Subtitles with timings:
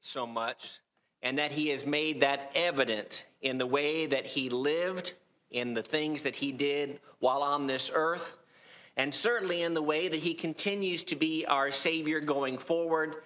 [0.00, 0.80] so much,
[1.22, 5.14] and that he has made that evident in the way that he lived,
[5.50, 8.36] in the things that he did while on this earth,
[8.96, 13.16] and certainly in the way that he continues to be our Savior going forward.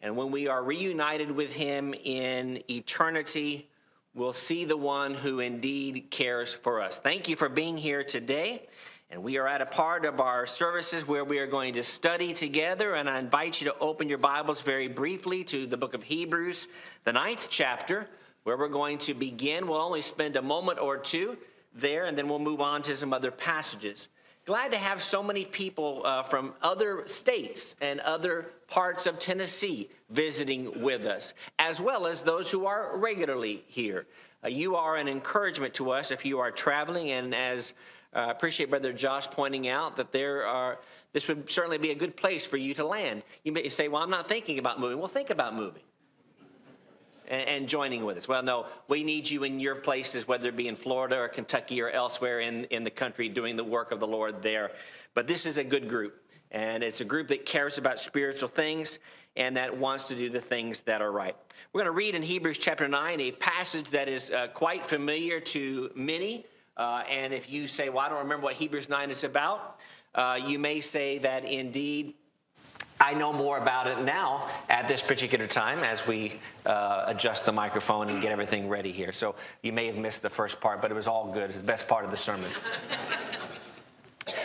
[0.00, 3.68] And when we are reunited with him in eternity,
[4.14, 6.98] we'll see the one who indeed cares for us.
[6.98, 8.66] Thank you for being here today.
[9.12, 12.32] And we are at a part of our services where we are going to study
[12.32, 12.94] together.
[12.94, 16.68] And I invite you to open your Bibles very briefly to the book of Hebrews,
[17.02, 18.06] the ninth chapter,
[18.44, 19.66] where we're going to begin.
[19.66, 21.36] We'll only spend a moment or two
[21.74, 24.08] there, and then we'll move on to some other passages.
[24.46, 29.90] Glad to have so many people uh, from other states and other parts of Tennessee
[30.08, 34.06] visiting with us, as well as those who are regularly here.
[34.44, 37.74] Uh, you are an encouragement to us if you are traveling, and as
[38.12, 40.78] I uh, appreciate Brother Josh pointing out that there are,
[41.12, 43.22] this would certainly be a good place for you to land.
[43.44, 44.98] You may say, Well, I'm not thinking about moving.
[44.98, 45.82] Well, think about moving
[47.28, 48.28] and, and joining with us.
[48.28, 51.80] Well, no, we need you in your places, whether it be in Florida or Kentucky
[51.80, 54.72] or elsewhere in, in the country, doing the work of the Lord there.
[55.14, 58.98] But this is a good group, and it's a group that cares about spiritual things
[59.36, 61.36] and that wants to do the things that are right.
[61.72, 65.38] We're going to read in Hebrews chapter 9 a passage that is uh, quite familiar
[65.38, 66.44] to many.
[66.80, 69.78] Uh, and if you say, well, I don't remember what Hebrews 9 is about,
[70.14, 72.14] uh, you may say that indeed
[72.98, 77.52] I know more about it now at this particular time as we uh, adjust the
[77.52, 79.12] microphone and get everything ready here.
[79.12, 81.50] So you may have missed the first part, but it was all good.
[81.50, 82.50] It's the best part of the sermon.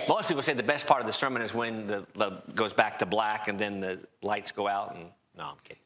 [0.10, 3.00] Most people say the best part of the sermon is when the, the goes back
[3.00, 4.94] to black and then the lights go out.
[4.94, 5.06] And
[5.38, 5.85] no, I'm kidding.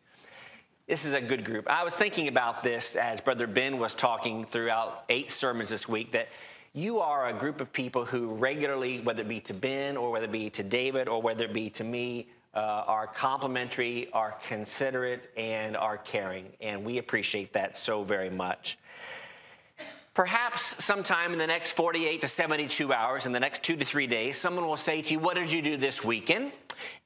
[0.89, 1.69] This is a good group.
[1.69, 6.13] I was thinking about this as Brother Ben was talking throughout eight sermons this week
[6.13, 6.29] that
[6.73, 10.25] you are a group of people who regularly, whether it be to Ben or whether
[10.25, 15.29] it be to David or whether it be to me, uh, are complimentary, are considerate,
[15.37, 16.47] and are caring.
[16.59, 18.79] And we appreciate that so very much.
[20.15, 24.07] Perhaps sometime in the next 48 to 72 hours, in the next two to three
[24.07, 26.51] days, someone will say to you, What did you do this weekend?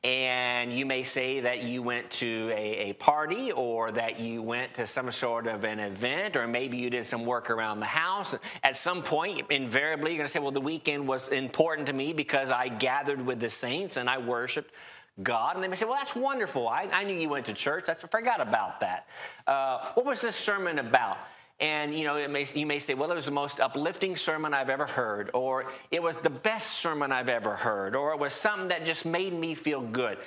[0.04, 4.74] And you may say that you went to a, a, party or that you went
[4.76, 8.36] to some sort of an event or maybe you did some work around the house.
[8.64, 12.14] At some point, invariably, you're going to say, Well, the weekend was important to me
[12.14, 14.74] because I gathered with the saints and I worshiped.
[15.22, 16.68] God, and they may say, Well, that's wonderful.
[16.68, 17.88] I, I knew you went to church.
[17.88, 19.08] I forgot about that.
[19.46, 21.18] Uh, what was this sermon about?
[21.64, 24.70] And you know, may, you may say, well, it was the most uplifting sermon I've
[24.70, 28.68] ever heard, or it was the best sermon I've ever heard, or it was something
[28.68, 30.18] that just made me feel good.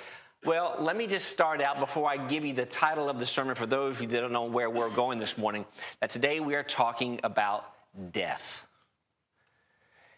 [0.45, 3.53] Well, let me just start out before I give you the title of the sermon
[3.53, 5.63] for those of you that don't know where we're going this morning.
[5.99, 7.71] That today we are talking about
[8.11, 8.65] death.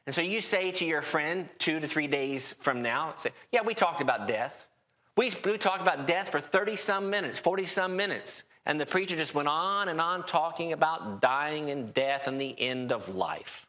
[0.06, 3.64] And so you say to your friend two to three days from now, say, Yeah,
[3.64, 4.70] we talked about death.
[5.18, 8.44] We, we talked about death for 30 some minutes, 40 some minutes.
[8.66, 12.60] And the preacher just went on and on talking about dying and death and the
[12.60, 13.66] end of life.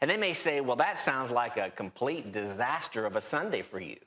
[0.00, 3.78] And they may say, well, that sounds like a complete disaster of a Sunday for
[3.78, 3.98] you.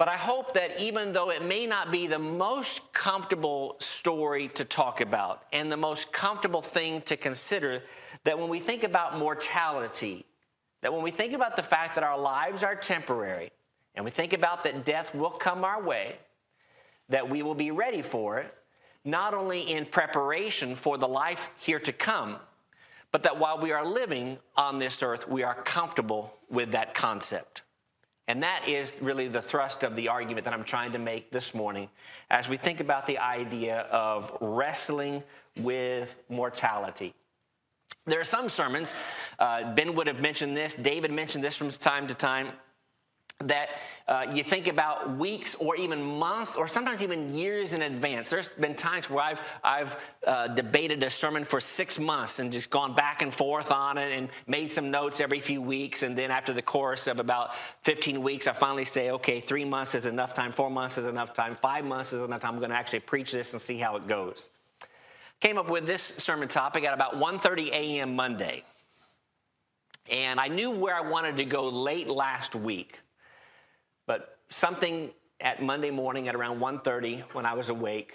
[0.00, 4.64] But I hope that even though it may not be the most comfortable story to
[4.64, 7.82] talk about and the most comfortable thing to consider,
[8.24, 10.24] that when we think about mortality,
[10.80, 13.52] that when we think about the fact that our lives are temporary,
[13.94, 16.16] and we think about that death will come our way,
[17.10, 18.54] that we will be ready for it,
[19.04, 22.36] not only in preparation for the life here to come,
[23.12, 27.62] but that while we are living on this earth, we are comfortable with that concept.
[28.28, 31.52] And that is really the thrust of the argument that I'm trying to make this
[31.52, 31.88] morning
[32.30, 35.24] as we think about the idea of wrestling
[35.56, 37.12] with mortality.
[38.06, 38.94] There are some sermons,
[39.40, 42.50] uh, Ben would have mentioned this, David mentioned this from time to time
[43.44, 43.70] that
[44.06, 48.28] uh, you think about weeks or even months or sometimes even years in advance.
[48.28, 49.96] There's been times where I've, I've
[50.26, 54.12] uh, debated a sermon for six months and just gone back and forth on it
[54.12, 56.02] and made some notes every few weeks.
[56.02, 59.94] And then after the course of about 15 weeks, I finally say, okay, three months
[59.94, 62.54] is enough time, four months is enough time, five months is enough time.
[62.54, 64.50] I'm going to actually preach this and see how it goes.
[65.40, 68.16] Came up with this sermon topic at about 1.30 a.m.
[68.16, 68.64] Monday.
[70.10, 72.98] And I knew where I wanted to go late last week.
[74.06, 75.10] But something
[75.40, 78.14] at Monday morning at around 1:30 when I was awake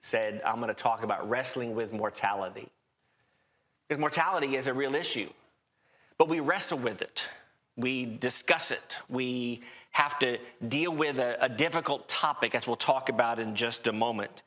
[0.00, 2.68] said, I'm going to talk about wrestling with mortality.
[3.88, 5.28] Because mortality is a real issue.
[6.18, 7.26] But we wrestle with it.
[7.76, 8.98] We discuss it.
[9.08, 9.62] We
[9.92, 13.92] have to deal with a, a difficult topic, as we'll talk about in just a
[13.92, 14.42] moment.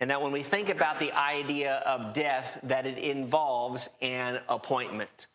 [0.00, 5.26] And that when we think about the idea of death, that it involves an appointment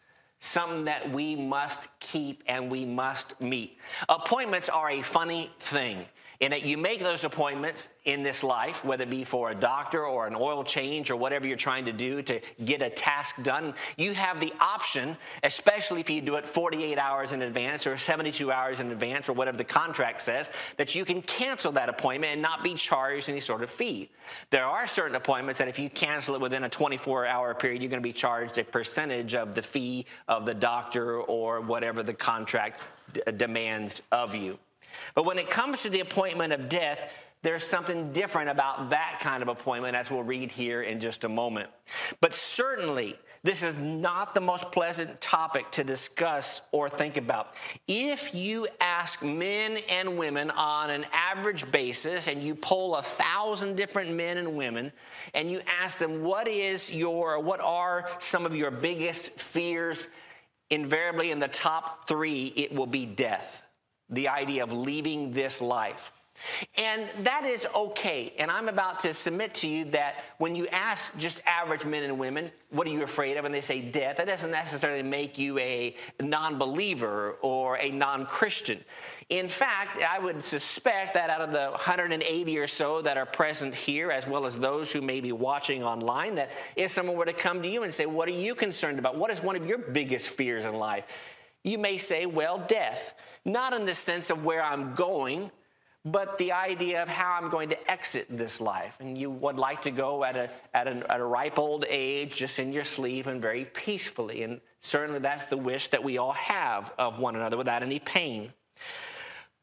[0.46, 3.78] something that we must keep and we must meet.
[4.08, 6.06] Appointments are a funny thing.
[6.40, 10.06] In that you make those appointments in this life, whether it be for a doctor
[10.06, 13.74] or an oil change or whatever you're trying to do to get a task done.
[13.98, 18.52] You have the option, especially if you do it 48 hours in advance or 72
[18.52, 22.42] hours in advance or whatever the contract says, that you can cancel that appointment and
[22.42, 24.10] not be charged any sort of fee.
[24.50, 27.90] There are certain appointments that if you cancel it within a 24 hour period, you're
[27.90, 32.14] going to be charged a percentage of the fee of the doctor or whatever the
[32.14, 32.82] contract
[33.14, 34.58] d- demands of you.
[35.14, 37.12] But when it comes to the appointment of death,
[37.46, 41.30] there's something different about that kind of appointment, as we'll read here in just a
[41.30, 41.70] moment.
[42.20, 47.54] But certainly, this is not the most pleasant topic to discuss or think about.
[47.88, 53.76] If you ask men and women on an average basis, and you poll a thousand
[53.76, 54.92] different men and women,
[55.36, 60.08] and you ask them, what is your, what are some of your biggest fears?
[60.72, 63.62] Invariably, in the top three, it will be death
[64.10, 66.12] the idea of leaving this life.
[66.78, 68.34] And that is okay.
[68.38, 72.20] And I'm about to submit to you that when you ask just average men and
[72.20, 73.46] women, what are you afraid of?
[73.46, 78.26] And they say death, that doesn't necessarily make you a non believer or a non
[78.26, 78.84] Christian.
[79.30, 83.74] In fact, I would suspect that out of the 180 or so that are present
[83.74, 87.34] here, as well as those who may be watching online, that if someone were to
[87.34, 89.18] come to you and say, What are you concerned about?
[89.18, 91.06] What is one of your biggest fears in life?
[91.66, 93.14] You may say, Well, death.
[93.44, 95.52] Not in the sense of where I'm going,
[96.06, 98.96] but the idea of how I'm going to exit this life.
[99.00, 102.60] And you would like to go at a, at, at a ripe old age, just
[102.60, 104.44] in your sleep and very peacefully.
[104.44, 108.54] And certainly that's the wish that we all have of one another without any pain.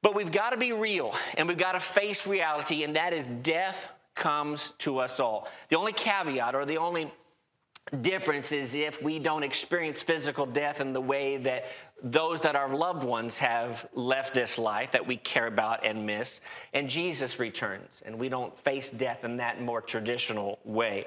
[0.03, 3.29] But we've got to be real and we've got to face reality, and that is
[3.29, 5.49] death comes to us all.
[5.69, 7.13] The only caveat or the only
[8.01, 11.67] difference is if we don't experience physical death in the way that
[12.03, 16.41] those that our loved ones have left this life that we care about and miss,
[16.73, 21.05] and Jesus returns, and we don't face death in that more traditional way.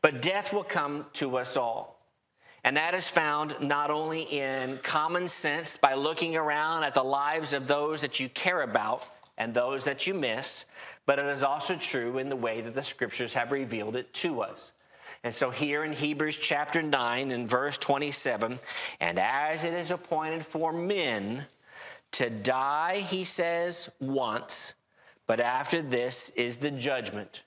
[0.00, 1.98] But death will come to us all.
[2.64, 7.52] And that is found not only in common sense by looking around at the lives
[7.52, 9.04] of those that you care about
[9.36, 10.64] and those that you miss,
[11.06, 14.42] but it is also true in the way that the scriptures have revealed it to
[14.42, 14.72] us.
[15.24, 18.58] And so here in Hebrews chapter 9 and verse 27,
[19.00, 21.46] and as it is appointed for men
[22.12, 24.74] to die, he says, once,
[25.26, 27.42] but after this is the judgment.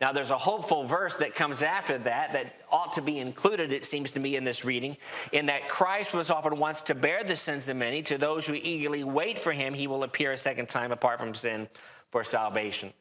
[0.00, 3.84] Now, there's a hopeful verse that comes after that that ought to be included, it
[3.84, 4.96] seems to me, in this reading,
[5.32, 8.02] in that Christ was offered once to bear the sins of many.
[8.02, 11.34] To those who eagerly wait for him, he will appear a second time apart from
[11.34, 11.68] sin
[12.10, 12.92] for salvation.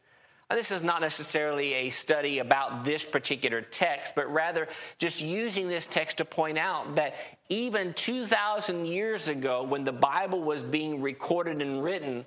[0.49, 4.67] Uh, this is not necessarily a study about this particular text, but rather
[4.97, 7.15] just using this text to point out that
[7.49, 12.25] even 2,000 years ago, when the Bible was being recorded and written,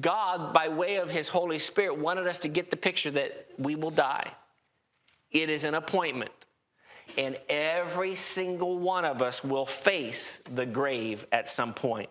[0.00, 3.76] God, by way of His Holy Spirit, wanted us to get the picture that we
[3.76, 4.32] will die.
[5.30, 6.32] It is an appointment.
[7.16, 12.10] And every single one of us will face the grave at some point.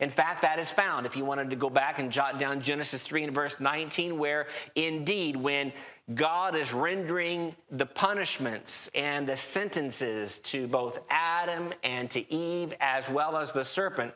[0.00, 3.00] In fact, that is found if you wanted to go back and jot down Genesis
[3.00, 5.72] 3 and verse 19, where indeed, when
[6.14, 13.08] God is rendering the punishments and the sentences to both Adam and to Eve, as
[13.08, 14.14] well as the serpent,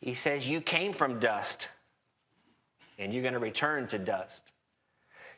[0.00, 1.68] he says, You came from dust,
[2.98, 4.52] and you're going to return to dust.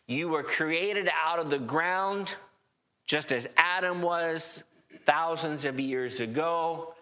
[0.07, 2.35] You were created out of the ground,
[3.07, 4.65] just as Adam was
[5.05, 6.95] thousands of years ago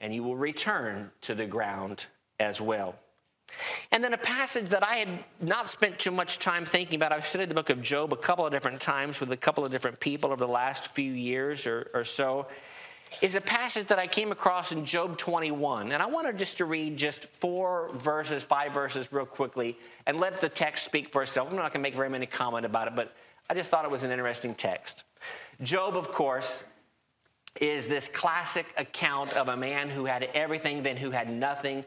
[0.00, 2.06] and you will return to the ground
[2.38, 2.96] as well.
[3.92, 5.08] And then a passage that I had
[5.40, 7.12] not spent too much time thinking about.
[7.12, 9.72] I've studied the book of Job a couple of different times with a couple of
[9.72, 12.46] different people over the last few years or, or so.
[13.20, 15.90] Is a passage that I came across in Job 21.
[15.90, 19.76] And I wanted just to read just four verses, five verses, real quickly,
[20.06, 21.48] and let the text speak for itself.
[21.50, 23.12] I'm not going to make very many comment about it, but
[23.48, 25.02] I just thought it was an interesting text.
[25.60, 26.62] Job, of course,
[27.60, 31.84] is this classic account of a man who had everything, then who had nothing,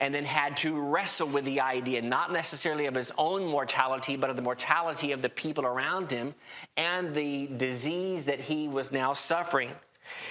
[0.00, 4.30] and then had to wrestle with the idea, not necessarily of his own mortality, but
[4.30, 6.34] of the mortality of the people around him
[6.76, 9.70] and the disease that he was now suffering.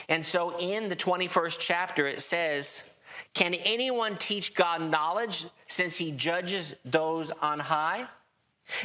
[0.10, 2.84] And so in the 21st chapter, it says,
[3.34, 8.08] Can anyone teach God knowledge since he judges those on high?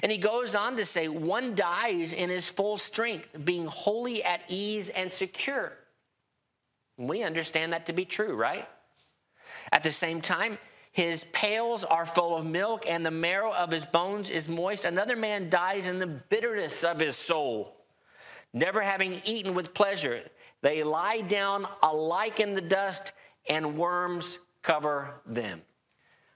[0.03, 4.43] And he goes on to say, One dies in his full strength, being wholly at
[4.49, 5.73] ease and secure.
[6.97, 8.69] We understand that to be true, right?
[9.73, 10.59] At the same time,
[10.93, 14.85] his pails are full of milk, and the marrow of his bones is moist.
[14.85, 17.75] Another man dies in the bitterness of his soul,
[18.53, 20.23] never having eaten with pleasure.
[20.63, 23.13] They lie down alike in the dust,
[23.49, 25.63] and worms cover them.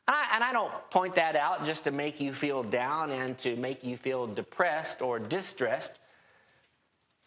[0.09, 3.39] And I, and I don't point that out just to make you feel down and
[3.39, 5.93] to make you feel depressed or distressed.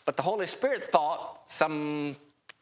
[0.06, 2.18] But the Holy Spirit thought some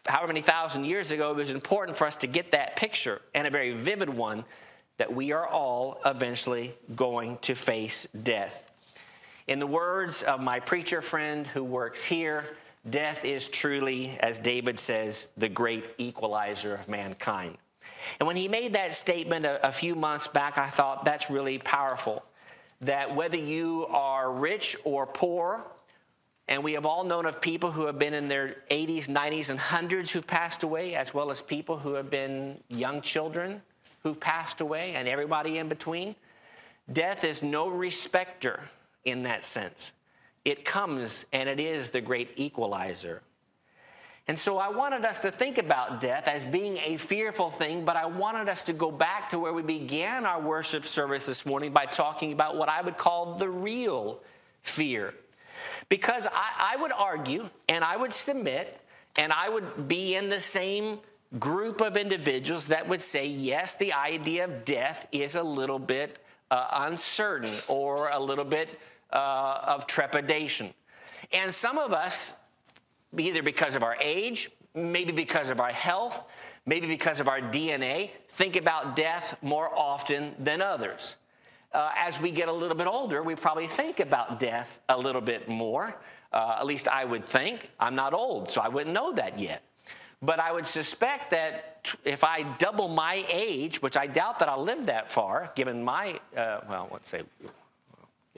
[0.07, 3.45] however many thousand years ago it was important for us to get that picture and
[3.45, 4.45] a very vivid one
[4.97, 8.69] that we are all eventually going to face death.
[9.47, 12.45] In the words of my preacher friend who works here,
[12.87, 17.57] death is truly, as David says, the great equalizer of mankind.
[18.19, 21.57] And when he made that statement a, a few months back, I thought that's really
[21.57, 22.23] powerful.
[22.81, 25.63] That whether you are rich or poor,
[26.49, 29.59] and we have all known of people who have been in their 80s, 90s, and
[29.59, 33.61] hundreds who've passed away, as well as people who have been young children
[34.01, 36.15] who've passed away, and everybody in between.
[36.91, 38.61] Death is no respecter
[39.05, 39.91] in that sense.
[40.43, 43.21] It comes and it is the great equalizer.
[44.27, 47.95] And so I wanted us to think about death as being a fearful thing, but
[47.95, 51.73] I wanted us to go back to where we began our worship service this morning
[51.73, 54.19] by talking about what I would call the real
[54.63, 55.13] fear.
[55.87, 58.79] Because I, I would argue and I would submit
[59.17, 60.99] and I would be in the same
[61.39, 66.19] group of individuals that would say, yes, the idea of death is a little bit
[66.51, 68.79] uh, uncertain or a little bit
[69.11, 70.73] uh, of trepidation.
[71.31, 72.35] And some of us
[73.17, 76.23] either because of our age, maybe because of our health,
[76.65, 81.15] maybe because of our DNA, think about death more often than others.
[81.71, 85.21] Uh, as we get a little bit older, we probably think about death a little
[85.21, 85.95] bit more.
[86.33, 87.69] Uh, at least I would think.
[87.79, 89.61] I'm not old, so I wouldn't know that yet.
[90.21, 94.61] But I would suspect that if I double my age, which I doubt that I'll
[94.61, 97.23] live that far, given my, uh, well, let's say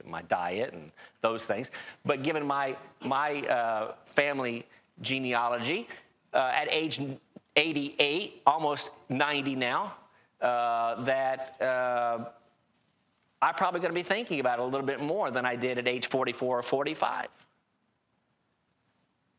[0.06, 1.72] my diet and those things.
[2.06, 4.66] But given my, my uh, family
[5.02, 5.88] genealogy,
[6.34, 7.02] uh, at age
[7.56, 9.96] 88, almost 90 now,
[10.42, 12.26] uh, that uh,
[13.42, 15.78] I'm probably going to be thinking about it a little bit more than I did
[15.78, 17.28] at age 44 or 45.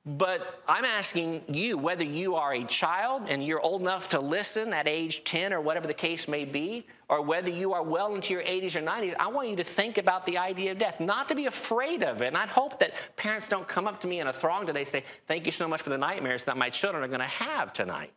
[0.05, 4.73] But I'm asking you whether you are a child and you're old enough to listen
[4.73, 8.33] at age 10 or whatever the case may be, or whether you are well into
[8.35, 11.29] your 80s or 90s, I want you to think about the idea of death, not
[11.29, 12.27] to be afraid of it.
[12.27, 14.89] And I hope that parents don't come up to me in a throng today and
[14.89, 17.73] say, Thank you so much for the nightmares that my children are going to have
[17.73, 18.13] tonight.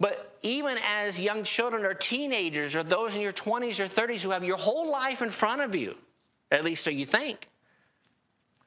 [0.00, 4.30] But even as young children or teenagers or those in your 20s or 30s who
[4.30, 5.94] have your whole life in front of you,
[6.50, 7.48] at least so you think,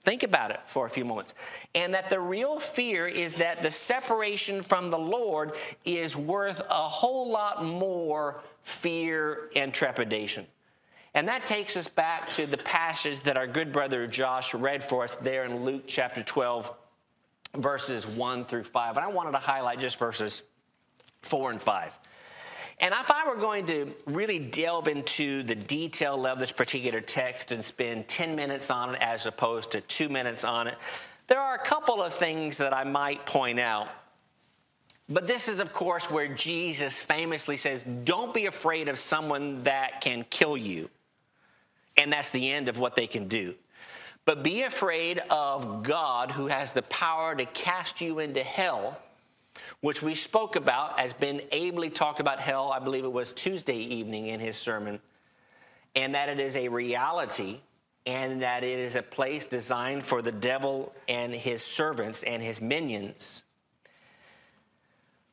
[0.08, 1.34] Think about it for a few moments.
[1.76, 5.52] And that the real fear is that the separation from the Lord
[5.84, 10.48] is worth a whole lot more fear and trepidation.
[11.14, 15.04] And that takes us back to the passage that our good brother Josh read for
[15.04, 16.74] us there in Luke chapter 12,
[17.56, 18.96] verses 1 through 5.
[18.96, 20.42] And I wanted to highlight just verses
[21.22, 22.00] 4 and 5.
[22.80, 27.52] And if I were going to really delve into the detail of this particular text
[27.52, 30.78] and spend 10 minutes on it as opposed to two minutes on it,
[31.26, 33.90] there are a couple of things that I might point out.
[35.10, 40.02] But this is, of course, where Jesus famously says, Don't be afraid of someone that
[40.02, 40.90] can kill you.
[41.96, 43.56] And that's the end of what they can do.
[44.26, 49.00] But be afraid of God who has the power to cast you into hell
[49.82, 53.78] which we spoke about, as Ben ably talked about hell, I believe it was Tuesday
[53.78, 55.00] evening in his sermon,
[55.96, 57.60] and that it is a reality
[58.06, 62.62] and that it is a place designed for the devil and his servants and his
[62.62, 63.44] minions.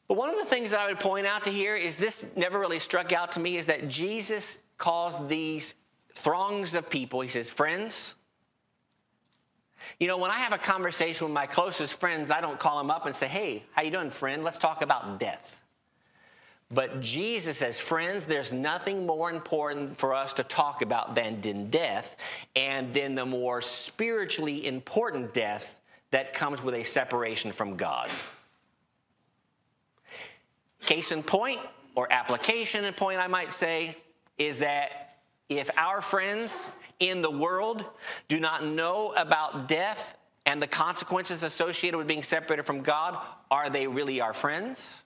[0.09, 2.59] But one of the things that I would point out to here is this never
[2.59, 5.75] really struck out to me is that Jesus calls these
[6.15, 8.17] throngs of people, he says, friends,
[9.99, 12.91] you know, when I have a conversation with my closest friends, I don't call them
[12.91, 14.43] up and say, "Hey, how you doing, friend?
[14.45, 15.61] Let's talk about death."
[16.71, 22.17] But Jesus says, friends, there's nothing more important for us to talk about than death,
[22.57, 25.79] and then the more spiritually important death
[26.11, 28.11] that comes with a separation from God.
[30.81, 31.61] Case in point,
[31.95, 33.97] or application in point, I might say,
[34.37, 36.71] is that if our friends
[37.09, 37.85] in the world
[38.29, 43.19] do not know about death and the consequences associated with being separated from God,
[43.51, 45.03] are they really our friends?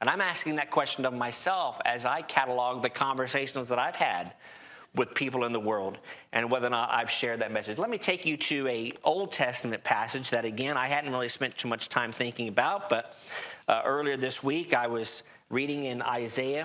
[0.00, 4.32] And I'm asking that question of myself as I catalog the conversations that I've had
[4.94, 5.98] with people in the world
[6.32, 7.78] and whether or not I've shared that message.
[7.78, 11.56] Let me take you to a Old Testament passage that again I hadn't really spent
[11.56, 13.16] too much time thinking about, but
[13.66, 16.64] uh, earlier this week I was reading in Isaiah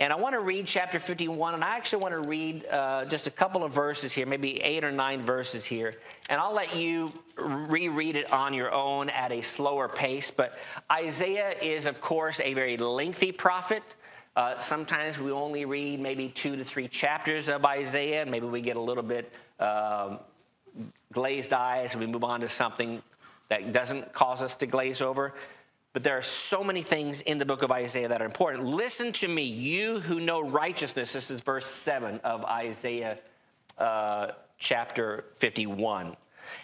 [0.00, 3.26] and I want to read chapter 51, and I actually want to read uh, just
[3.26, 5.94] a couple of verses here, maybe eight or nine verses here.
[6.30, 10.30] And I'll let you reread it on your own at a slower pace.
[10.30, 10.58] But
[10.90, 13.82] Isaiah is, of course, a very lengthy prophet.
[14.34, 18.22] Uh, sometimes we only read maybe two to three chapters of Isaiah.
[18.22, 20.18] And maybe we get a little bit um,
[21.12, 23.02] glazed eyes and we move on to something
[23.50, 25.34] that doesn't cause us to glaze over.
[25.92, 28.64] But there are so many things in the book of Isaiah that are important.
[28.64, 31.12] Listen to me, you who know righteousness.
[31.12, 33.18] This is verse 7 of Isaiah
[33.76, 34.28] uh,
[34.58, 36.16] chapter 51.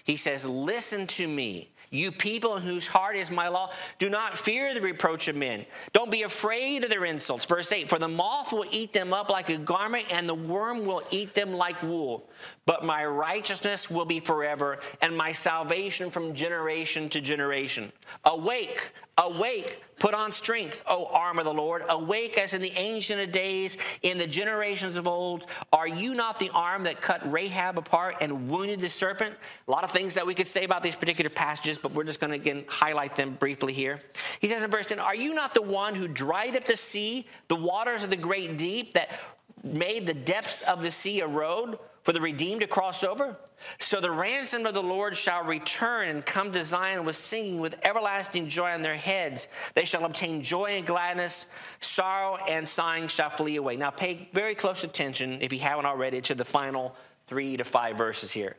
[0.05, 4.75] He says, Listen to me, you people whose heart is my law, do not fear
[4.75, 5.67] the reproach of men.
[5.93, 7.45] Don't be afraid of their insults.
[7.45, 10.85] Verse 8 For the moth will eat them up like a garment, and the worm
[10.85, 12.29] will eat them like wool.
[12.67, 17.93] But my righteousness will be forever, and my salvation from generation to generation.
[18.25, 21.85] Awake, awake, put on strength, O arm of the Lord.
[21.89, 25.49] Awake as in the ancient of days, in the generations of old.
[25.73, 29.37] Are you not the arm that cut Rahab apart and wounded the serpent?
[29.69, 32.19] A lot of things that we could say about these particular passages, but we're just
[32.19, 34.01] going to again highlight them briefly here.
[34.41, 37.29] He says in verse 10 Are you not the one who dried up the sea,
[37.47, 39.21] the waters of the great deep, that
[39.63, 41.79] made the depths of the sea erode?
[42.07, 43.37] For the redeemed to cross over.
[43.81, 47.75] So the ransom of the Lord shall return and come to Zion with singing, with
[47.83, 49.49] everlasting joy on their heads.
[49.75, 51.47] They shall obtain joy and gladness,
[51.81, 53.75] sorrow and sighing shall flee away.
[53.75, 56.95] Now pay very close attention, if you haven't already, to the final
[57.27, 58.57] three to five verses here.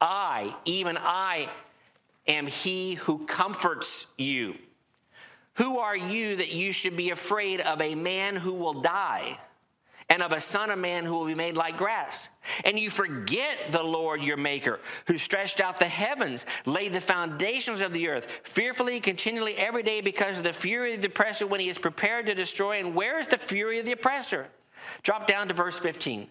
[0.00, 1.48] I, even I,
[2.26, 4.56] am he who comforts you.
[5.54, 9.38] Who are you that you should be afraid of a man who will die?
[10.08, 12.28] And of a son of man who will be made like grass.
[12.64, 17.80] And you forget the Lord your maker, who stretched out the heavens, laid the foundations
[17.80, 21.60] of the earth, fearfully, continually, every day, because of the fury of the oppressor when
[21.60, 22.78] he is prepared to destroy.
[22.78, 24.48] And where is the fury of the oppressor?
[25.02, 26.28] Drop down to verse 15.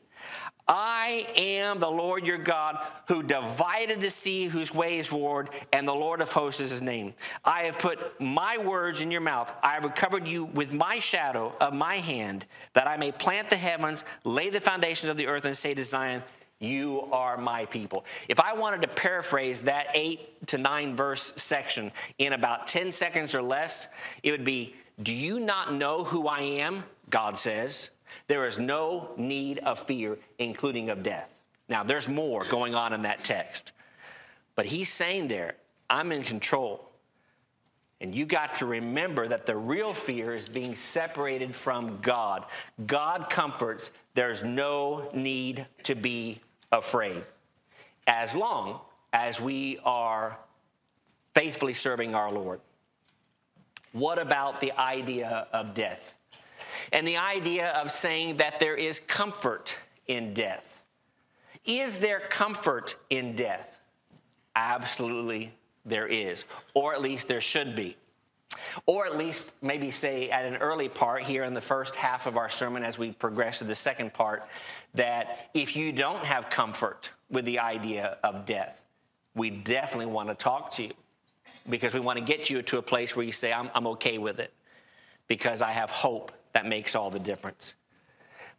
[0.67, 5.87] I am the Lord your God who divided the sea, whose way is ward, and
[5.87, 7.13] the Lord of hosts is his name.
[7.45, 9.51] I have put my words in your mouth.
[9.63, 13.55] I have covered you with my shadow of my hand, that I may plant the
[13.55, 16.21] heavens, lay the foundations of the earth, and say to Zion,
[16.59, 18.03] You are my people.
[18.27, 23.33] If I wanted to paraphrase that eight to nine verse section in about 10 seconds
[23.33, 23.87] or less,
[24.21, 26.83] it would be Do you not know who I am?
[27.09, 27.91] God says.
[28.27, 31.39] There is no need of fear, including of death.
[31.69, 33.71] Now, there's more going on in that text.
[34.55, 35.55] But he's saying there,
[35.89, 36.83] I'm in control.
[37.99, 42.45] And you got to remember that the real fear is being separated from God.
[42.85, 46.39] God comforts, there's no need to be
[46.71, 47.23] afraid
[48.07, 48.79] as long
[49.13, 50.37] as we are
[51.33, 52.61] faithfully serving our Lord.
[53.91, 56.15] What about the idea of death?
[56.91, 59.75] And the idea of saying that there is comfort
[60.07, 60.81] in death.
[61.65, 63.79] Is there comfort in death?
[64.55, 65.53] Absolutely,
[65.85, 67.95] there is, or at least there should be.
[68.85, 72.37] Or at least maybe say at an early part here in the first half of
[72.37, 74.47] our sermon as we progress to the second part
[74.93, 78.81] that if you don't have comfort with the idea of death,
[79.35, 80.93] we definitely want to talk to you
[81.69, 84.17] because we want to get you to a place where you say, I'm, I'm okay
[84.17, 84.53] with it
[85.27, 87.75] because I have hope that makes all the difference.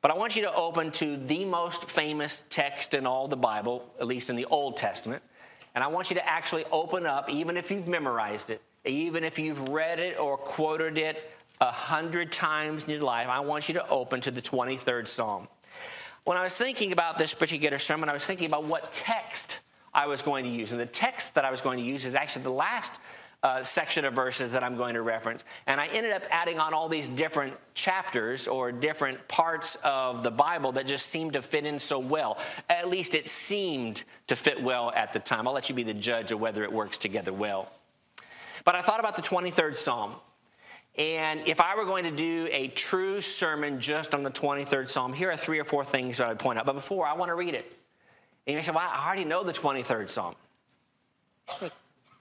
[0.03, 3.93] But I want you to open to the most famous text in all the Bible,
[3.99, 5.21] at least in the Old Testament.
[5.75, 9.37] And I want you to actually open up, even if you've memorized it, even if
[9.37, 11.29] you've read it or quoted it
[11.61, 15.49] a hundred times in your life, I want you to open to the 23rd Psalm.
[16.23, 19.59] When I was thinking about this particular sermon, I was thinking about what text
[19.93, 20.71] I was going to use.
[20.71, 22.93] And the text that I was going to use is actually the last
[23.43, 25.45] uh, section of verses that I'm going to reference.
[25.67, 30.31] And I ended up adding on all these different chapters or different parts of the
[30.31, 32.39] Bible that just seemed to fit in so well.
[32.69, 35.47] At least it seemed to fit well at the time.
[35.47, 37.71] I'll let you be the judge of whether it works together well.
[38.65, 40.17] But I thought about the 23rd Psalm.
[40.97, 45.13] And if I were going to do a true sermon just on the 23rd Psalm,
[45.13, 46.67] here are three or four things that I would point out.
[46.67, 47.73] But before, I want to read it.
[48.47, 50.35] And you may say, well, I already know the 23rd Psalm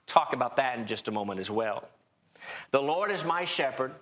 [0.08, 1.88] talk about that in just a moment as well.
[2.70, 3.92] The Lord is my shepherd,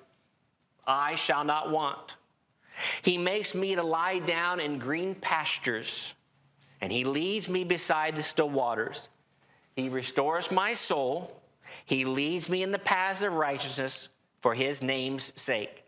[0.86, 2.16] I shall not want.
[3.02, 6.14] He makes me to lie down in green pastures,
[6.80, 9.08] and He leads me beside the still waters.
[9.74, 11.40] He restores my soul.
[11.84, 14.08] He leads me in the paths of righteousness
[14.40, 15.84] for His name's sake.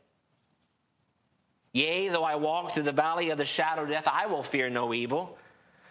[1.73, 4.69] Yea, though I walk through the valley of the shadow of death, I will fear
[4.71, 5.39] no evil,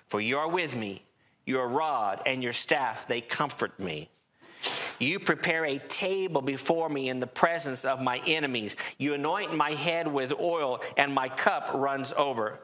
[0.08, 1.04] for you are with me.
[1.46, 4.10] Your rod and your staff, they comfort me.
[5.00, 8.76] You prepare a table before me in the presence of my enemies.
[8.98, 12.60] You anoint my head with oil, and my cup runs over.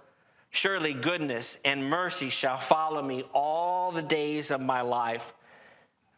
[0.50, 5.34] Surely goodness and mercy shall follow me all the days of my life,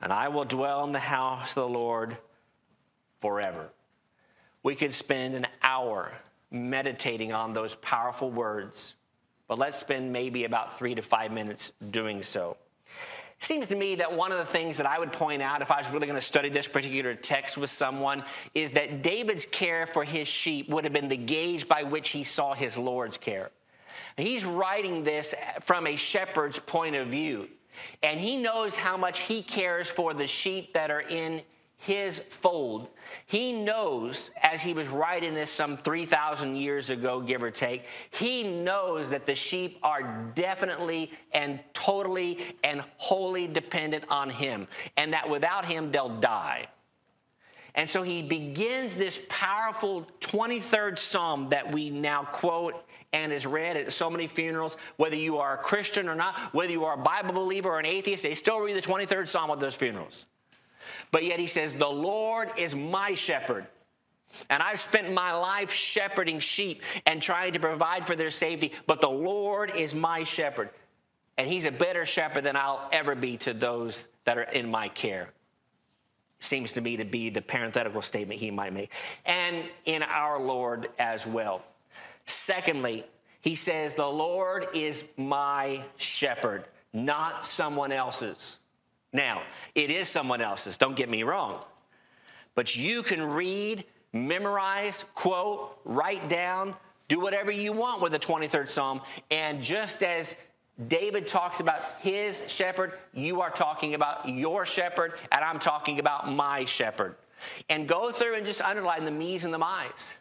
[0.02, 2.18] and I will dwell in the house of the Lord
[3.22, 3.70] forever.
[4.64, 6.12] We could spend an hour
[6.52, 8.96] meditating on those powerful words.
[9.48, 12.58] But let's spend maybe about three to five minutes doing so.
[13.46, 15.78] Seems to me that one of the things that I would point out if I
[15.78, 18.24] was really going to study this particular text with someone
[18.56, 22.24] is that David's care for his sheep would have been the gauge by which he
[22.24, 23.52] saw his Lord's care.
[24.18, 27.48] He's writing this from a shepherd's point of view,
[28.02, 31.44] and he knows how much he cares for the sheep that are in
[31.86, 32.90] his fold.
[33.28, 38.44] He knows, as he was writing this some 3,000 years ago, give or take, he
[38.44, 44.68] knows that the sheep are definitely and totally and wholly dependent on him,
[44.98, 46.66] and that without him, they'll die.
[47.76, 53.78] And so he begins this powerful 23rd Psalm that we now quote and is read
[53.78, 54.76] at so many funerals.
[54.98, 57.86] Whether you are a Christian or not, whether you are a Bible believer or an
[57.86, 60.26] atheist, they still read the 23rd Psalm at those funerals.
[61.12, 63.68] But yet he says, The Lord is my shepherd.
[64.50, 69.00] And I've spent my life shepherding sheep and trying to provide for their safety, but
[69.00, 70.70] the Lord is my shepherd.
[71.38, 74.90] And he's a better shepherd than I'll ever be to those that are in my
[74.90, 75.30] care.
[76.40, 78.92] Seems to me to be the parenthetical statement he might make.
[79.26, 81.64] And in our Lord as well.
[82.26, 83.06] Secondly,
[83.42, 88.58] he says, The Lord is my shepherd, not someone else's.
[89.16, 89.44] Now,
[89.76, 91.64] it is someone else's, don't get me wrong.
[92.54, 96.76] But you can read, memorize, quote, write down,
[97.08, 99.00] do whatever you want with the 23rd Psalm.
[99.32, 100.36] And just as
[100.90, 106.30] David talks about his shepherd, you are talking about your shepherd, and I'm talking about
[106.30, 107.16] my shepherd.
[107.70, 110.14] And go through and just underline the me's and the my's.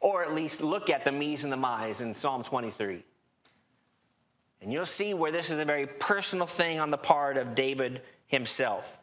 [0.00, 3.02] Or at least look at the me's and the my's in Psalm 23.
[4.60, 8.02] And you'll see where this is a very personal thing on the part of David
[8.26, 8.98] himself.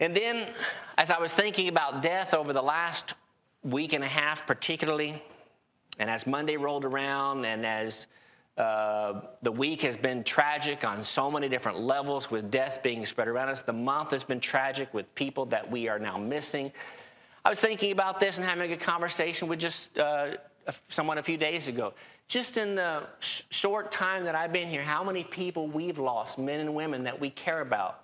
[0.00, 0.46] And then,
[0.98, 3.14] as I was thinking about death over the last
[3.62, 5.22] week and a half, particularly,
[5.98, 8.06] and as Monday rolled around, and as
[8.58, 13.28] uh, the week has been tragic on so many different levels with death being spread
[13.28, 16.72] around us, the month has been tragic with people that we are now missing.
[17.44, 20.32] I was thinking about this and having a conversation with just uh,
[20.88, 21.94] someone a few days ago.
[22.28, 26.38] Just in the sh- short time that I've been here, how many people we've lost,
[26.38, 28.00] men and women that we care about.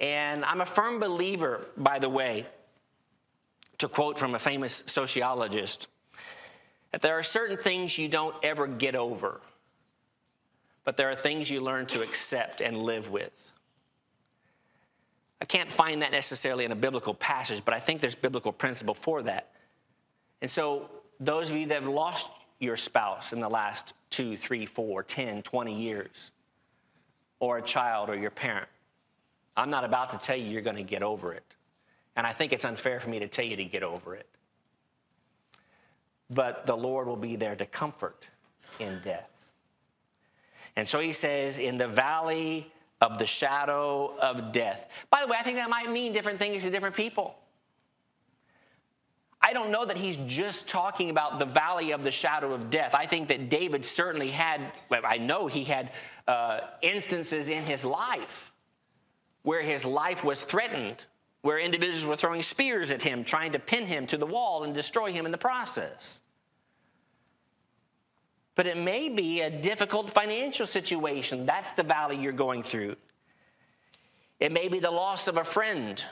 [0.00, 2.46] And I'm a firm believer, by the way,
[3.78, 5.88] to quote from a famous sociologist,
[6.92, 9.40] that there are certain things you don't ever get over,
[10.84, 13.52] but there are things you learn to accept and live with.
[15.40, 18.94] I can't find that necessarily in a biblical passage, but I think there's biblical principle
[18.94, 19.52] for that.
[20.40, 22.28] And so those of you that have lost
[22.58, 26.30] your spouse in the last two, three, four, 10, 20 years,
[27.40, 28.68] or a child or your parent,
[29.56, 31.44] I'm not about to tell you you're going to get over it.
[32.14, 34.26] And I think it's unfair for me to tell you to get over it.
[36.30, 38.26] But the Lord will be there to comfort
[38.80, 39.28] in death.
[40.76, 44.88] And so he says, in the valley of the shadow of death.
[45.10, 47.36] By the way, I think that might mean different things to different people.
[49.46, 52.96] I don't know that he's just talking about the valley of the shadow of death.
[52.96, 55.92] I think that David certainly had, I know he had
[56.26, 58.50] uh, instances in his life
[59.42, 61.04] where his life was threatened,
[61.42, 64.74] where individuals were throwing spears at him, trying to pin him to the wall and
[64.74, 66.20] destroy him in the process.
[68.56, 71.46] But it may be a difficult financial situation.
[71.46, 72.96] That's the valley you're going through.
[74.40, 76.04] It may be the loss of a friend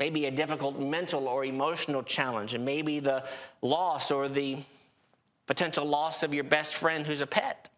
[0.00, 3.22] maybe a difficult mental or emotional challenge, and maybe the
[3.60, 4.56] loss or the
[5.46, 7.68] potential loss of your best friend who's a pet.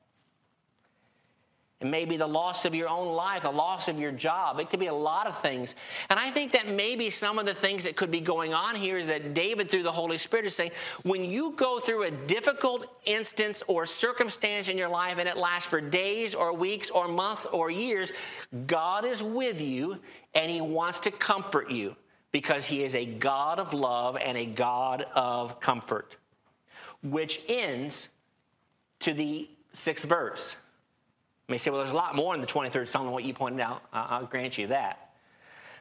[1.80, 4.60] It may be the loss of your own life, the loss of your job.
[4.60, 5.74] It could be a lot of things.
[6.10, 8.98] And I think that maybe some of the things that could be going on here
[8.98, 10.70] is that David, through the Holy Spirit, is saying,
[11.02, 15.68] when you go through a difficult instance or circumstance in your life and it lasts
[15.68, 18.12] for days or weeks or months or years,
[18.68, 19.98] God is with you
[20.36, 21.96] and He wants to comfort you
[22.32, 26.16] because he is a God of love and a God of comfort,
[27.02, 28.08] which ends
[29.00, 30.56] to the sixth verse.
[31.48, 33.34] You may say, well, there's a lot more in the 23rd Psalm than what you
[33.34, 33.82] pointed out.
[33.92, 35.10] I'll grant you that.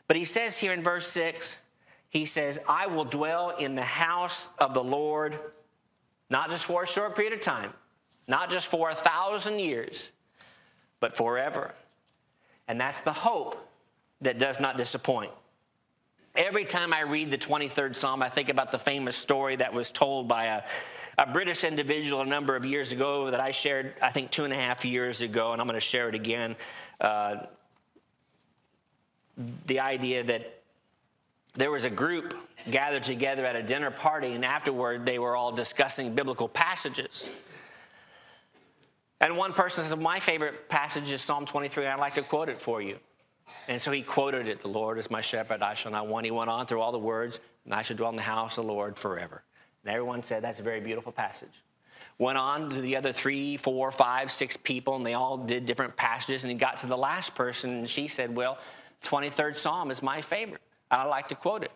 [0.08, 1.58] But he says here in verse 6,
[2.10, 5.40] he says, I will dwell in the house of the Lord,
[6.30, 7.72] not just for a short period of time,
[8.28, 10.12] not just for a thousand years,
[11.00, 11.74] but forever.
[12.68, 13.70] And that's the hope
[14.20, 15.32] that does not disappoint.
[16.36, 19.92] Every time I read the 23rd Psalm, I think about the famous story that was
[19.92, 20.64] told by a,
[21.18, 24.54] a British individual a number of years ago that I shared, I think, two and
[24.54, 26.56] a half years ago, and I'm going to share it again.
[27.02, 27.48] Uh,
[29.66, 30.62] the idea that
[31.56, 32.34] there was a group
[32.70, 37.30] gathered together at a dinner party, and afterward they were all discussing biblical passages.
[39.20, 42.48] And one person said, My favorite passage is Psalm 23, and I'd like to quote
[42.48, 43.00] it for you.
[43.68, 46.26] And so he quoted it The Lord is my shepherd, I shall not want.
[46.26, 48.66] He went on through all the words, and I shall dwell in the house of
[48.66, 49.44] the Lord forever.
[49.84, 51.64] And everyone said, That's a very beautiful passage.
[52.18, 55.96] Went on to the other three, four, five, six people, and they all did different
[55.96, 56.44] passages.
[56.44, 58.58] And he got to the last person, and she said, Well,
[59.04, 60.62] 23rd Psalm is my favorite.
[60.90, 61.72] I like to quote it.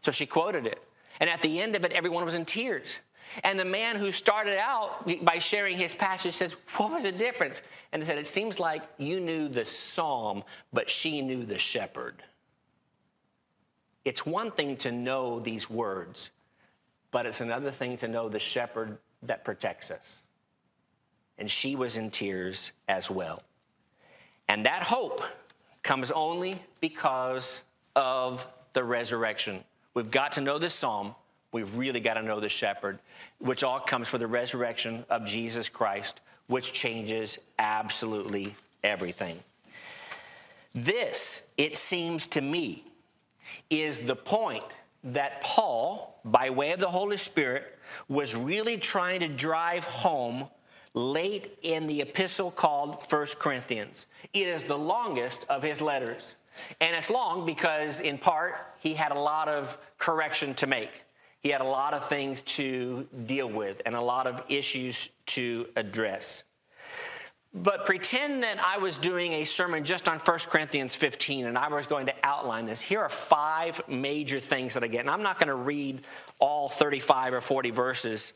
[0.00, 0.82] So she quoted it.
[1.20, 2.96] And at the end of it, everyone was in tears.
[3.44, 7.62] And the man who started out by sharing his passage says, What was the difference?
[7.92, 12.22] And he said, It seems like you knew the psalm, but she knew the shepherd.
[14.04, 16.30] It's one thing to know these words,
[17.10, 20.20] but it's another thing to know the shepherd that protects us.
[21.38, 23.42] And she was in tears as well.
[24.48, 25.22] And that hope
[25.82, 27.62] comes only because
[27.94, 29.64] of the resurrection.
[29.94, 31.14] We've got to know this psalm.
[31.52, 32.98] We've really got to know the shepherd,
[33.38, 39.38] which all comes from the resurrection of Jesus Christ, which changes absolutely everything.
[40.74, 42.84] This, it seems to me,
[43.68, 44.64] is the point
[45.02, 50.48] that Paul, by way of the Holy Spirit, was really trying to drive home
[50.94, 54.06] late in the epistle called First Corinthians.
[54.32, 56.36] It is the longest of his letters.
[56.80, 61.04] And it's long because, in part, he had a lot of correction to make.
[61.42, 65.66] He had a lot of things to deal with and a lot of issues to
[65.76, 66.42] address.
[67.52, 71.68] But pretend that I was doing a sermon just on 1 Corinthians 15 and I
[71.68, 72.80] was going to outline this.
[72.80, 75.00] Here are five major things that I get.
[75.00, 76.02] And I'm not going to read
[76.38, 78.34] all 35 or 40 verses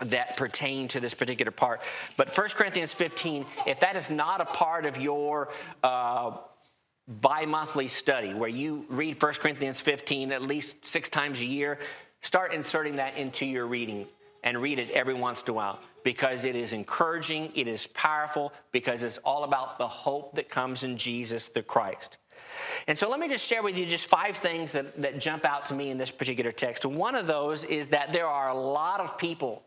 [0.00, 1.82] that pertain to this particular part.
[2.16, 5.50] But 1 Corinthians 15, if that is not a part of your
[5.84, 6.32] uh,
[7.06, 11.78] bi monthly study where you read 1 Corinthians 15 at least six times a year,
[12.24, 14.06] start inserting that into your reading
[14.42, 18.52] and read it every once in a while because it is encouraging, it is powerful,
[18.72, 22.18] because it's all about the hope that comes in Jesus the Christ.
[22.86, 25.66] And so let me just share with you just five things that, that jump out
[25.66, 26.84] to me in this particular text.
[26.86, 29.62] One of those is that there are a lot of people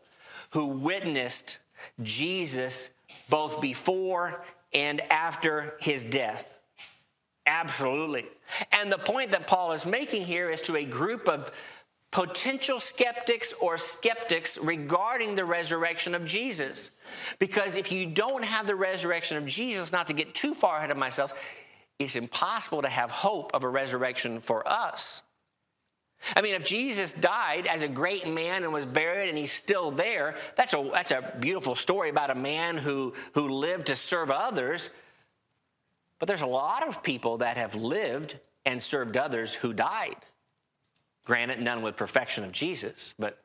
[0.50, 1.58] who witnessed
[2.02, 2.90] Jesus
[3.28, 4.42] both before
[4.72, 6.58] and after his death.
[7.46, 8.26] Absolutely.
[8.72, 11.50] And the point that Paul is making here is to a group of
[12.10, 16.90] potential skeptics or skeptics regarding the resurrection of Jesus.
[17.38, 20.90] Because if you don't have the resurrection of Jesus, not to get too far ahead
[20.90, 21.32] of myself,
[21.98, 25.22] it's impossible to have hope of a resurrection for us.
[26.34, 29.90] I mean, if Jesus died as a great man and was buried and he's still
[29.90, 34.30] there, that's a, that's a beautiful story about a man who, who lived to serve
[34.30, 34.90] others.
[36.18, 40.16] But there's a lot of people that have lived and served others who died.
[41.28, 43.38] Granted, none with perfection of Jesus, but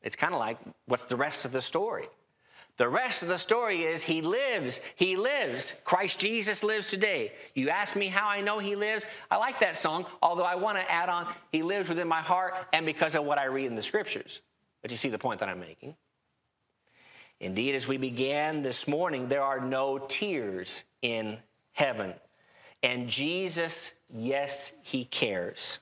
[0.00, 2.08] it's kind of like what's the rest of the story?
[2.78, 4.80] The rest of the story is he lives.
[4.96, 5.74] He lives.
[5.84, 7.32] Christ Jesus lives today.
[7.54, 9.04] You ask me how I know he lives?
[9.30, 12.54] I like that song, although I want to add on, he lives within my heart
[12.72, 14.40] and because of what I read in the scriptures.
[14.80, 15.94] But you see the point that I'm making?
[17.40, 21.36] Indeed, as we began this morning, there are no tears in
[21.72, 22.14] heaven.
[22.82, 25.78] And Jesus, yes, he cares.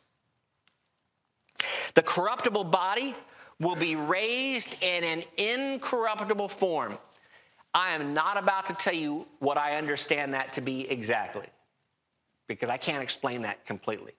[1.94, 3.14] The corruptible body
[3.60, 6.98] will be raised in an incorruptible form.
[7.74, 11.46] I am not about to tell you what I understand that to be exactly,
[12.48, 14.12] because I can't explain that completely.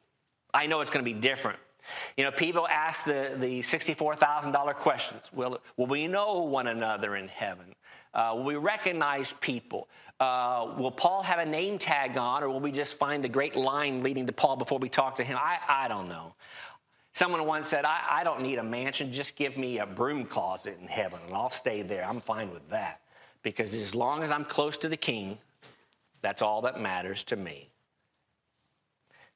[0.54, 1.60] I know it's going to be different.
[2.18, 5.22] You know, people ask the, the $64,000 questions.
[5.34, 7.76] Will, will we know one another in heaven?
[8.14, 9.90] Uh, will we recognize people?
[10.20, 13.56] Uh, will Paul have a name tag on, or will we just find the great
[13.56, 15.38] line leading to Paul before we talk to him?
[15.38, 16.36] I, I don't know.
[17.14, 20.78] Someone once said, I, I don't need a mansion, just give me a broom closet
[20.82, 22.04] in heaven and I'll stay there.
[22.04, 23.02] I'm fine with that.
[23.44, 25.38] Because as long as I'm close to the king,
[26.22, 27.70] that's all that matters to me.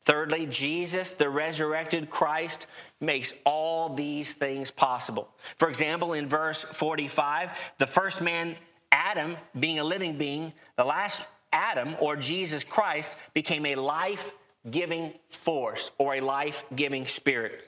[0.02, 2.66] Thirdly, Jesus, the resurrected Christ,
[3.02, 5.30] makes all these things possible.
[5.58, 8.56] For example, in verse 45, the first man,
[8.92, 14.32] Adam, being a living being, the last Adam, or Jesus Christ, became a life
[14.72, 17.67] giving force or a life giving spirit.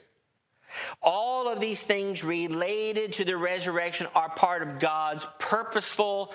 [1.02, 6.32] All of these things related to the resurrection are part of God's purposeful,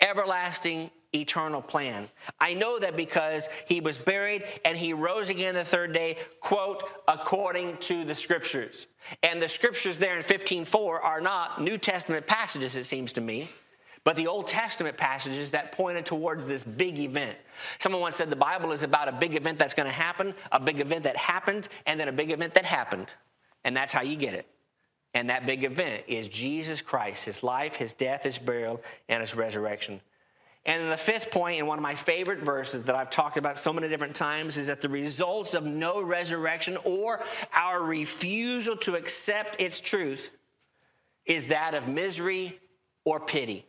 [0.00, 2.08] everlasting, eternal plan.
[2.38, 6.88] I know that because he was buried and he rose again the third day, quote,
[7.08, 8.86] according to the scriptures.
[9.22, 13.50] And the scriptures there in 15:4 are not New Testament passages, it seems to me,
[14.04, 17.36] but the Old Testament passages that pointed towards this big event.
[17.80, 20.60] Someone once said the Bible is about a big event that's going to happen, a
[20.60, 23.12] big event that happened, and then a big event that happened.
[23.64, 24.46] And that's how you get it.
[25.12, 29.34] And that big event is Jesus Christ, his life, his death, his burial, and his
[29.34, 30.00] resurrection.
[30.66, 33.72] And the fifth point, in one of my favorite verses that I've talked about so
[33.72, 37.20] many different times, is that the results of no resurrection or
[37.52, 40.30] our refusal to accept its truth
[41.24, 42.58] is that of misery
[43.04, 43.64] or pity.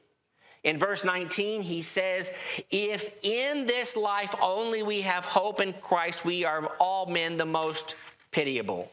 [0.63, 2.29] In verse 19, he says,
[2.69, 7.37] If in this life only we have hope in Christ, we are of all men
[7.37, 7.95] the most
[8.31, 8.91] pitiable.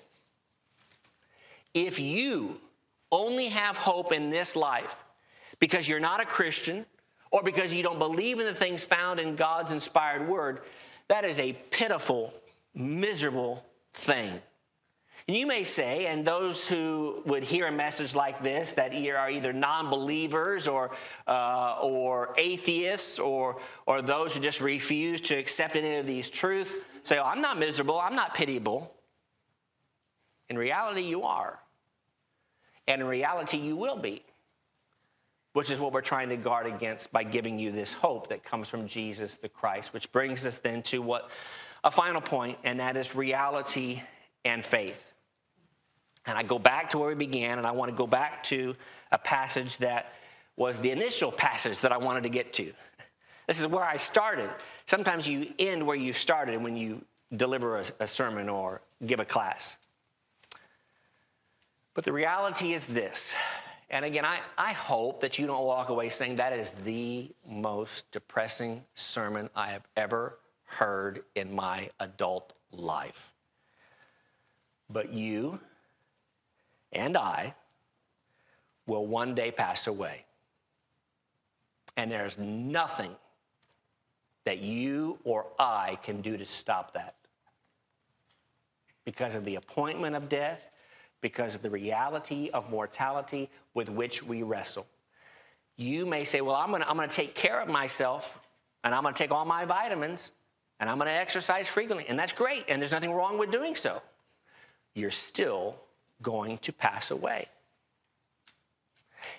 [1.87, 2.61] If you
[3.13, 4.97] only have hope in this life
[5.61, 6.85] because you're not a Christian
[7.31, 10.63] or because you don't believe in the things found in God's inspired word,
[11.07, 12.35] that is a pitiful,
[12.75, 14.41] miserable thing.
[15.29, 19.31] And you may say, and those who would hear a message like this that are
[19.31, 20.91] either non believers or,
[21.27, 26.75] uh, or atheists or, or those who just refuse to accept any of these truths,
[27.03, 28.93] say, oh, I'm not miserable, I'm not pitiable.
[30.49, 31.61] In reality, you are.
[32.89, 34.23] And in reality, you will be,
[35.53, 38.67] which is what we're trying to guard against by giving you this hope that comes
[38.69, 41.31] from Jesus the Christ, which brings us then to what
[41.85, 44.03] a final point, and that is reality
[44.45, 45.13] and faith.
[46.27, 48.75] And I go back to where we began, and I want to go back to
[49.13, 50.13] a passage that
[50.57, 52.73] was the initial passage that I wanted to get to.
[53.47, 54.51] This is where I started.
[54.87, 59.25] Sometimes you end where you started when you deliver a, a sermon or give a
[59.25, 59.77] class.
[61.95, 63.35] But the reality is this.
[63.91, 68.11] And again, I, I hope that you don't walk away saying that is the most
[68.13, 73.33] depressing sermon I have ever heard in my adult life.
[74.91, 75.61] But you
[76.93, 77.55] and I
[78.87, 80.25] will one day pass away.
[81.97, 83.11] And there's nothing
[84.45, 87.15] that you or I can do to stop that.
[89.05, 90.71] Because of the appointment of death,
[91.21, 94.87] because of the reality of mortality with which we wrestle.
[95.77, 98.39] You may say, Well, I'm gonna, I'm gonna take care of myself,
[98.85, 100.33] and I'm gonna take all my vitamins,
[100.81, 102.07] and I'm gonna exercise frequently.
[102.09, 104.03] And that's great, and there's nothing wrong with doing so.
[104.95, 105.79] You're still
[106.23, 107.49] going to pass away.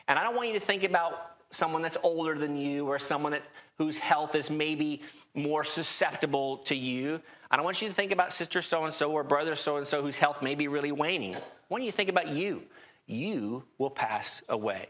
[0.07, 3.31] And I don't want you to think about someone that's older than you or someone
[3.31, 3.43] that,
[3.77, 5.01] whose health is maybe
[5.33, 7.21] more susceptible to you.
[7.49, 9.87] I don't want you to think about sister so and so or brother so and
[9.87, 11.35] so whose health may be really waning.
[11.69, 12.63] Want you think about you.
[13.05, 14.87] You will pass away.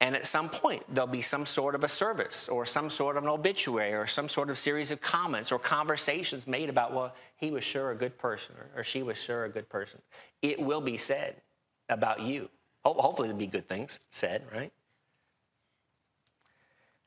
[0.00, 3.24] And at some point, there'll be some sort of a service or some sort of
[3.24, 7.50] an obituary or some sort of series of comments or conversations made about, well, he
[7.50, 10.00] was sure a good person or, or she was sure a good person.
[10.40, 11.34] It will be said
[11.88, 12.48] about you.
[12.84, 14.72] Hopefully, there'll be good things said, right?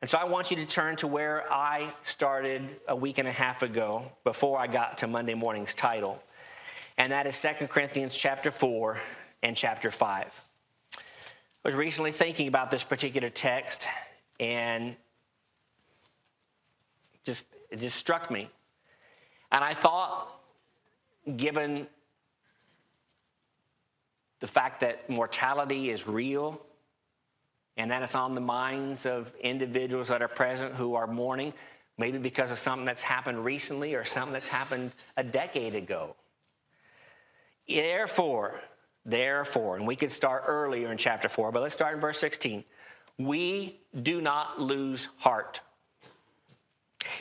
[0.02, 3.32] And so I want you to turn to where I started a week and a
[3.32, 6.22] half ago before I got to Monday morning's title.
[7.02, 8.96] And that is 2 Corinthians chapter 4
[9.42, 10.42] and chapter 5.
[10.96, 11.00] I
[11.66, 13.88] was recently thinking about this particular text
[14.40, 14.96] and
[17.24, 18.52] just it just struck me.
[19.52, 20.40] And I thought,
[21.38, 21.88] given
[24.40, 26.62] the fact that mortality is real
[27.78, 31.52] and that it's on the minds of individuals that are present who are mourning,
[31.98, 36.16] maybe because of something that's happened recently or something that's happened a decade ago.
[37.67, 38.60] Therefore,
[39.06, 42.63] Therefore, and we could start earlier in chapter 4, but let's start in verse 16.
[43.17, 45.62] We do not lose heart.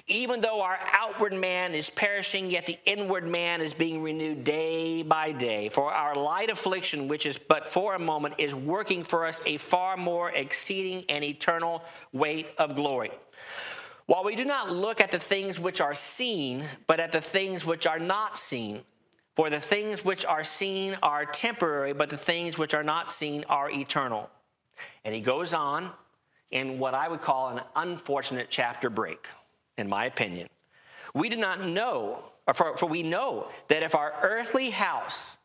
[0.07, 5.03] Even though our outward man is perishing, yet the inward man is being renewed day
[5.03, 5.71] by day.
[5.71, 9.57] For our light affliction, which is but for a moment, is working for us a
[9.57, 13.11] far more exceeding and eternal weight of glory.
[14.05, 17.65] While we do not look at the things which are seen, but at the things
[17.65, 18.83] which are not seen.
[19.37, 23.45] For the things which are seen are temporary, but the things which are not seen
[23.49, 24.29] are eternal.
[25.05, 25.91] And he goes on
[26.51, 29.29] in what I would call an unfortunate chapter break,
[29.79, 30.49] in my opinion.
[31.15, 35.37] We do not know, for, for we know that if our earthly house,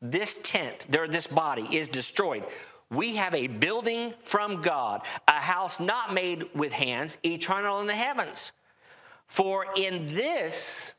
[0.00, 2.44] this tent, there, this body, is destroyed,
[2.90, 7.94] we have a building from God, a house not made with hands, eternal in the
[7.94, 8.52] heavens.
[9.26, 10.94] For in this,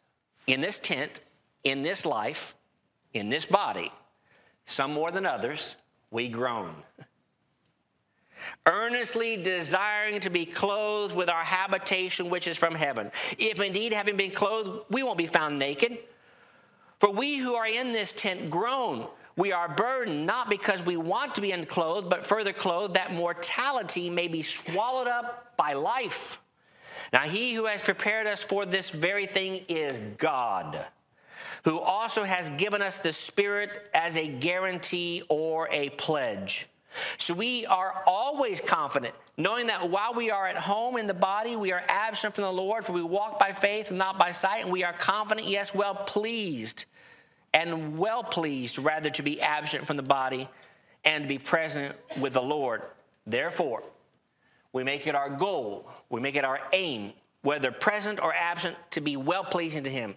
[0.47, 1.19] in this tent,
[1.63, 2.55] in this life,
[3.13, 3.91] in this body,
[4.65, 5.75] some more than others,
[6.11, 6.75] we groan.
[8.65, 13.11] Earnestly desiring to be clothed with our habitation which is from heaven.
[13.37, 15.97] If indeed, having been clothed, we won't be found naked.
[16.99, 21.35] For we who are in this tent groan, We are burdened not because we want
[21.35, 26.39] to be unclothed, but further clothed that mortality may be swallowed up by life.
[27.11, 30.85] Now, he who has prepared us for this very thing is God,
[31.63, 36.67] who also has given us the Spirit as a guarantee or a pledge.
[37.17, 41.55] So we are always confident, knowing that while we are at home in the body,
[41.55, 44.63] we are absent from the Lord, for we walk by faith and not by sight,
[44.63, 46.85] and we are confident, yes, well pleased
[47.53, 50.47] and well pleased rather to be absent from the body
[51.05, 52.81] and be present with the Lord.
[53.25, 53.83] Therefore,
[54.71, 59.01] we make it our goal, we make it our aim, whether present or absent, to
[59.01, 60.15] be well pleasing to Him.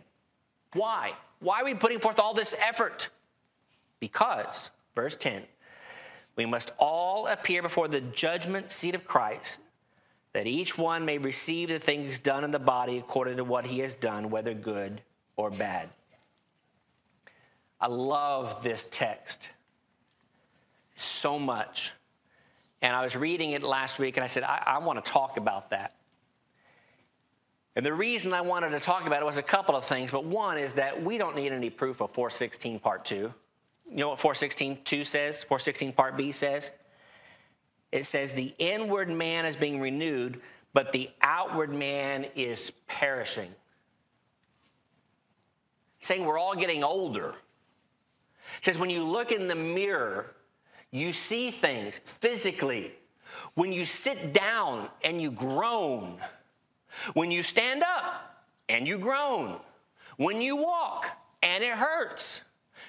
[0.72, 1.12] Why?
[1.40, 3.08] Why are we putting forth all this effort?
[4.00, 5.42] Because, verse 10,
[6.36, 9.58] we must all appear before the judgment seat of Christ,
[10.32, 13.78] that each one may receive the things done in the body according to what he
[13.80, 15.00] has done, whether good
[15.36, 15.88] or bad.
[17.80, 19.50] I love this text
[20.94, 21.92] so much.
[22.82, 25.36] And I was reading it last week and I said, I, I want to talk
[25.36, 25.95] about that.
[27.76, 30.24] And the reason I wanted to talk about it was a couple of things, but
[30.24, 33.14] one is that we don't need any proof of 416 part 2.
[33.16, 33.32] You
[33.90, 35.44] know what 416 2 says?
[35.44, 36.70] 416 part B says?
[37.92, 40.40] It says the inward man is being renewed,
[40.72, 43.54] but the outward man is perishing.
[46.00, 47.34] saying we're all getting older.
[48.58, 50.34] It says when you look in the mirror,
[50.92, 52.92] you see things physically.
[53.54, 56.18] When you sit down and you groan,
[57.14, 59.58] when you stand up and you groan,
[60.16, 61.10] when you walk
[61.42, 62.42] and it hurts.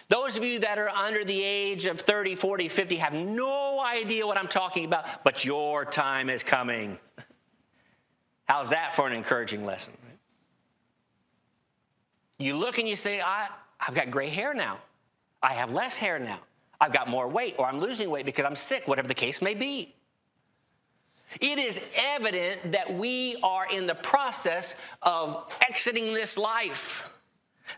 [0.09, 4.25] Those of you that are under the age of 30, 40, 50 have no idea
[4.25, 6.97] what I'm talking about, but your time is coming.
[8.45, 9.93] How's that for an encouraging lesson?
[12.39, 13.49] You look and you say, I,
[13.79, 14.77] I've got gray hair now.
[15.43, 16.39] I have less hair now.
[16.79, 19.55] I've got more weight, or I'm losing weight because I'm sick, whatever the case may
[19.55, 19.95] be.
[21.41, 27.09] It is evident that we are in the process of exiting this life.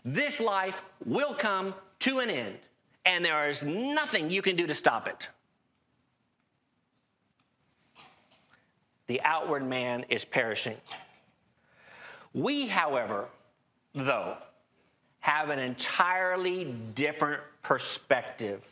[0.04, 2.58] This life will come to an end,
[3.04, 5.28] and there is nothing you can do to stop it.
[9.08, 10.76] The outward man is perishing.
[12.32, 13.26] We, however,
[13.92, 14.36] though,
[15.18, 18.64] have an entirely different perspective.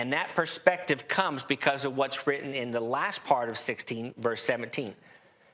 [0.00, 4.42] And that perspective comes because of what's written in the last part of 16, verse
[4.42, 4.94] 17.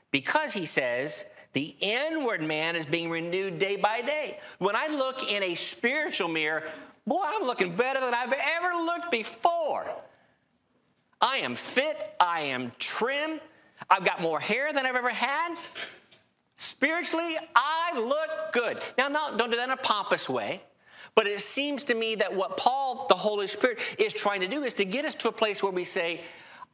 [0.09, 4.39] Because he says, the inward man is being renewed day by day.
[4.59, 6.63] When I look in a spiritual mirror,
[7.05, 9.85] boy, I'm looking better than I've ever looked before.
[11.19, 13.41] I am fit, I am trim,
[13.89, 15.57] I've got more hair than I've ever had.
[16.55, 18.81] Spiritually, I look good.
[18.97, 20.61] Now, not, don't do that in a pompous way,
[21.17, 24.63] but it seems to me that what Paul, the Holy Spirit, is trying to do
[24.63, 26.21] is to get us to a place where we say,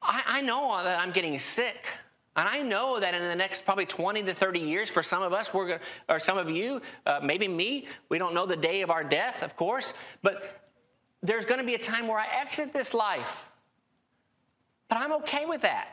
[0.01, 1.87] I, I know that I'm getting sick.
[2.35, 5.31] And I know that in the next probably 20 to 30 years, for some of
[5.31, 5.79] us, we're going
[6.09, 9.43] or some of you, uh, maybe me, we don't know the day of our death,
[9.43, 10.61] of course, but
[11.21, 13.49] there's going to be a time where I exit this life.
[14.89, 15.87] But I'm okay with that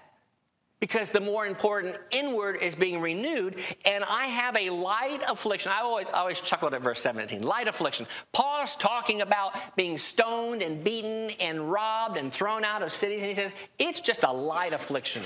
[0.81, 5.71] because the more important inward is being renewed and i have a light affliction.
[5.71, 8.07] I always, always chuckled at verse 17 light affliction.
[8.33, 13.29] Paul's talking about being stoned and beaten and robbed and thrown out of cities and
[13.29, 15.23] he says it's just a light affliction.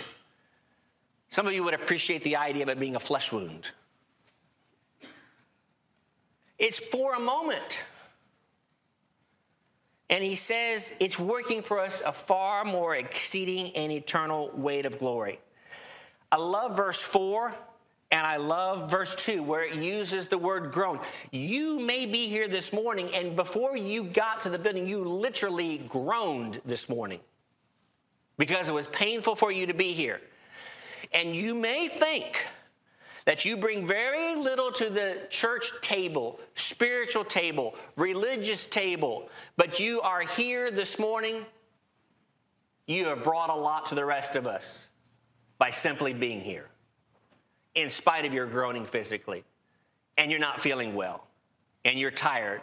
[1.30, 3.70] Some of you would appreciate the idea of it being a flesh wound.
[6.58, 7.82] It's for a moment
[10.14, 14.96] and he says it's working for us a far more exceeding and eternal weight of
[15.00, 15.40] glory.
[16.30, 17.52] I love verse 4
[18.12, 21.00] and I love verse 2 where it uses the word groan.
[21.32, 25.78] You may be here this morning, and before you got to the building, you literally
[25.78, 27.18] groaned this morning
[28.38, 30.20] because it was painful for you to be here.
[31.12, 32.46] And you may think
[33.24, 40.00] that you bring very little to the church table, spiritual table, religious table, but you
[40.02, 41.44] are here this morning,
[42.86, 44.86] you have brought a lot to the rest of us
[45.58, 46.68] by simply being here,
[47.74, 49.42] in spite of your groaning physically,
[50.18, 51.26] and you're not feeling well,
[51.84, 52.60] and you're tired.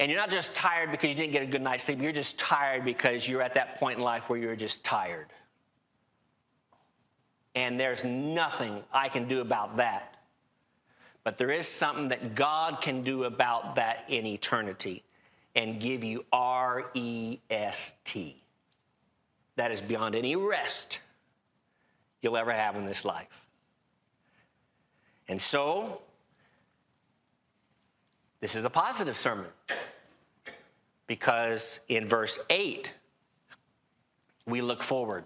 [0.00, 2.38] And you're not just tired because you didn't get a good night's sleep, you're just
[2.38, 5.26] tired because you're at that point in life where you're just tired
[7.54, 10.16] and there's nothing I can do about that.
[11.24, 15.04] But there is something that God can do about that in eternity
[15.54, 18.42] and give you R E S T.
[19.56, 21.00] That is beyond any rest
[22.22, 23.46] you'll ever have in this life.
[25.28, 26.00] And so,
[28.40, 29.46] This is a positive sermon
[31.08, 32.94] because in verse 8,
[34.46, 35.24] we look forward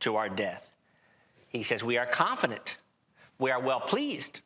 [0.00, 0.69] to our death.
[1.50, 2.76] He says, We are confident,
[3.38, 4.40] we are well pleased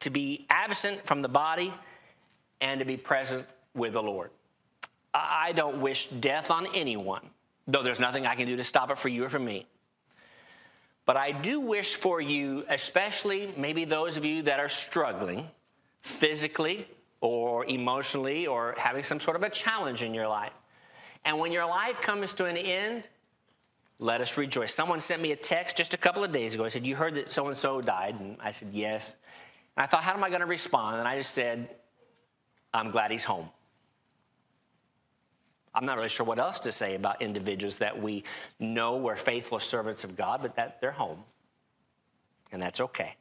[0.00, 1.72] to be absent from the body
[2.60, 4.30] and to be present with the Lord.
[5.14, 7.28] I don't wish death on anyone,
[7.68, 9.66] though there's nothing I can do to stop it for you or for me.
[11.04, 15.48] But I do wish for you, especially maybe those of you that are struggling
[16.00, 16.86] physically
[17.20, 20.52] or emotionally or having some sort of a challenge in your life.
[21.24, 23.04] And when your life comes to an end,
[23.98, 24.74] let us rejoice.
[24.74, 26.64] Someone sent me a text just a couple of days ago.
[26.64, 28.18] I said, You heard that so and so died?
[28.18, 29.14] And I said, Yes.
[29.76, 30.98] And I thought, How am I going to respond?
[30.98, 31.68] And I just said,
[32.74, 33.48] I'm glad he's home.
[35.74, 38.24] I'm not really sure what else to say about individuals that we
[38.58, 41.24] know were faithful servants of God, but that they're home.
[42.50, 43.14] And that's okay.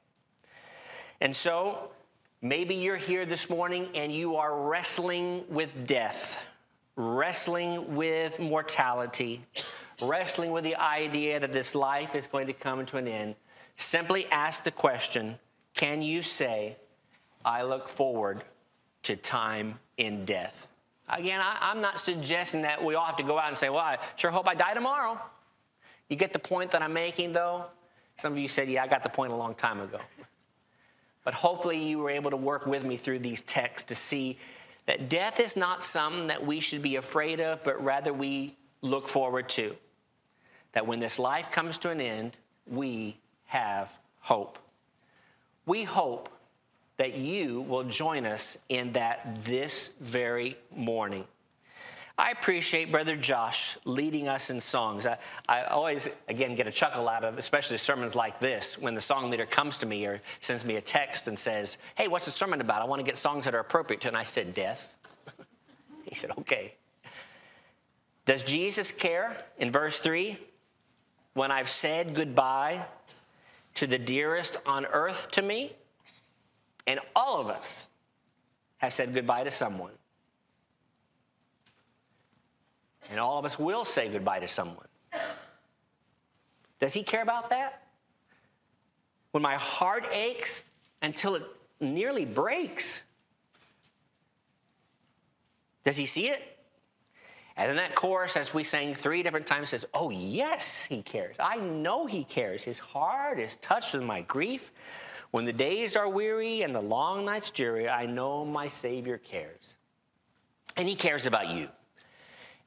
[1.22, 1.92] And so
[2.42, 6.44] maybe you're here this morning and you are wrestling with death,
[6.98, 9.46] wrestling with mortality,
[10.02, 13.36] wrestling with the idea that this life is going to come to an end.
[13.78, 15.38] Simply ask the question
[15.74, 16.76] can you say,
[17.46, 18.44] I look forward
[19.04, 20.68] to time in death?
[21.10, 23.80] Again, I, am not suggesting that we all have to go out and say, Well,
[23.80, 25.20] I sure hope I die tomorrow.
[26.10, 27.66] You get the point that I'm making, though?
[28.18, 30.00] Some of you said, Yeah, I got the point a long time ago.
[31.24, 34.38] But hopefully, you were able to work with me through these texts to see
[34.86, 39.08] that death is not something that we should be afraid of, but rather we look
[39.08, 39.76] forward to.
[40.74, 44.58] That when this life comes to an end, we have hope.
[45.66, 46.30] We hope
[46.98, 51.26] that you will join us in that this very morning.
[52.18, 55.08] I appreciate Brother Josh leading us in songs.
[55.08, 55.18] I,
[55.50, 59.32] I, always, again, get a chuckle out of, especially sermons like this, when the song
[59.32, 62.62] leader comes to me or sends me a text and says, Hey, what's the sermon
[62.62, 62.84] about?
[62.84, 64.08] I want to get songs that are appropriate to.
[64.10, 64.96] And I said, Death.
[66.06, 66.76] he said, Okay.
[68.26, 69.36] Does Jesus care?
[69.58, 70.38] In verse 3,
[71.34, 72.86] when I've said goodbye
[73.76, 75.74] to the dearest on earth to me,
[76.88, 77.90] and all of us
[78.78, 79.92] have said goodbye to someone.
[83.10, 84.88] And all of us will say goodbye to someone.
[86.80, 87.84] Does he care about that?
[89.32, 90.64] When my heart aches
[91.02, 91.44] until it
[91.80, 93.02] nearly breaks,
[95.84, 96.51] does he see it?
[97.58, 101.36] And then that chorus, as we sang three different times, says, Oh, yes, he cares.
[101.40, 102.64] I know he cares.
[102.64, 104.72] His heart is touched with my grief.
[105.32, 109.78] When the days are weary and the long nights dreary, I know my Savior cares.
[110.76, 111.70] And He cares about you.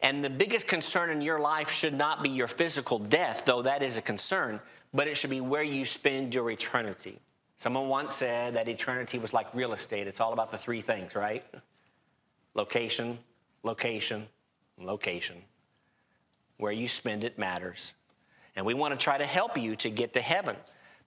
[0.01, 3.83] And the biggest concern in your life should not be your physical death, though that
[3.83, 4.61] is a concern,
[4.93, 7.19] but it should be where you spend your eternity.
[7.57, 10.07] Someone once said that eternity was like real estate.
[10.07, 11.45] It's all about the three things, right?
[12.55, 13.19] Location,
[13.63, 14.27] location,
[14.79, 15.37] location.
[16.57, 17.95] Where you spend it matters.
[18.57, 20.57] And we want to try to help you to get to heaven.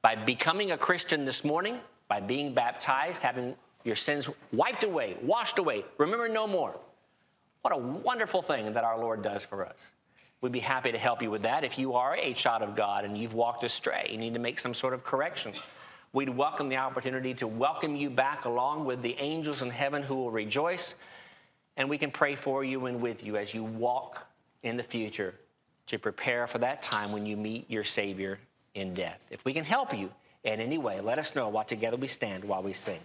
[0.02, 5.60] By becoming a Christian this morning, by being baptized, having your sins wiped away, washed
[5.60, 6.78] away, remember no more.
[7.62, 9.92] What a wonderful thing that our Lord does for us.
[10.40, 11.64] We'd be happy to help you with that.
[11.64, 14.60] If you are a child of God and you've walked astray, you need to make
[14.60, 15.54] some sort of correction.
[16.14, 20.16] We'd welcome the opportunity to welcome you back along with the angels in heaven who
[20.16, 20.96] will rejoice.
[21.78, 24.28] And we can pray for you and with you as you walk
[24.64, 25.36] in the future
[25.86, 28.40] to prepare for that time when you meet your Savior
[28.74, 29.28] in death.
[29.32, 30.12] If we can help you
[30.44, 33.00] in any way, let us know while together we stand while we sing.